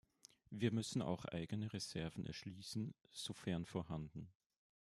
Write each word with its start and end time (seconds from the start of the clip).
Wir 0.49 0.71
müssen 0.71 1.03
auch 1.03 1.25
eigene 1.25 1.71
Reserven 1.73 2.25
erschließen, 2.25 2.95
sofern 3.11 3.67
vorhanden. 3.67 4.29